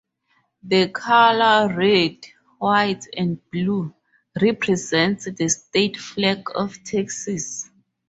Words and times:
The 0.63 0.87
colors-red, 0.89 2.25
white, 2.57 3.05
and 3.15 3.39
blue-represent 3.51 5.21
the 5.37 5.47
state 5.47 5.95
flag 5.97 6.41
of 6.55 6.83
Texas. 6.83 7.69